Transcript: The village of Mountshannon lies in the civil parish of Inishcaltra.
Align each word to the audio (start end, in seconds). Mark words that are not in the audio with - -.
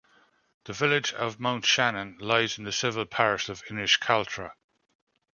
The 0.63 0.73
village 0.73 1.13
of 1.13 1.37
Mountshannon 1.37 2.19
lies 2.19 2.57
in 2.57 2.63
the 2.63 2.71
civil 2.71 3.05
parish 3.05 3.49
of 3.49 3.63
Inishcaltra. 3.67 4.53